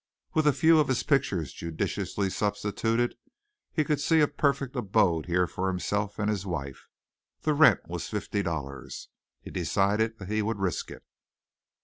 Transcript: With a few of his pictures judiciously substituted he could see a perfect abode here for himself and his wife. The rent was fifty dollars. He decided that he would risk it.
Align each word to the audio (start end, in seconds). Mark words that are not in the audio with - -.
With 0.33 0.47
a 0.47 0.51
few 0.53 0.79
of 0.79 0.87
his 0.87 1.03
pictures 1.03 1.53
judiciously 1.53 2.31
substituted 2.31 3.13
he 3.71 3.83
could 3.83 4.01
see 4.01 4.19
a 4.19 4.27
perfect 4.27 4.75
abode 4.75 5.27
here 5.27 5.45
for 5.45 5.67
himself 5.67 6.17
and 6.17 6.27
his 6.27 6.43
wife. 6.43 6.87
The 7.41 7.53
rent 7.53 7.81
was 7.87 8.09
fifty 8.09 8.41
dollars. 8.41 9.09
He 9.43 9.51
decided 9.51 10.17
that 10.17 10.27
he 10.29 10.41
would 10.41 10.57
risk 10.57 10.89
it. 10.89 11.03